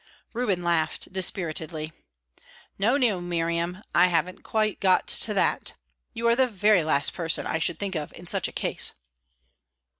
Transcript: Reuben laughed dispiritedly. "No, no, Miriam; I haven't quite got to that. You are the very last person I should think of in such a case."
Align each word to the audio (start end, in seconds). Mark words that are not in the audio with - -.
Reuben 0.33 0.63
laughed 0.63 1.13
dispiritedly. 1.13 1.93
"No, 2.79 2.97
no, 2.97 3.21
Miriam; 3.21 3.83
I 3.93 4.07
haven't 4.07 4.41
quite 4.41 4.79
got 4.79 5.05
to 5.05 5.33
that. 5.35 5.73
You 6.11 6.27
are 6.27 6.35
the 6.35 6.47
very 6.47 6.83
last 6.83 7.13
person 7.13 7.45
I 7.45 7.59
should 7.59 7.77
think 7.77 7.93
of 7.93 8.11
in 8.13 8.25
such 8.25 8.47
a 8.47 8.51
case." 8.51 8.93